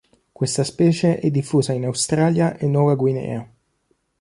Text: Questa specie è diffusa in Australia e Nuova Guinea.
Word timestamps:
Questa 0.31 0.63
specie 0.63 1.19
è 1.19 1.29
diffusa 1.29 1.73
in 1.73 1.85
Australia 1.85 2.57
e 2.57 2.65
Nuova 2.65 2.95
Guinea. 2.95 3.47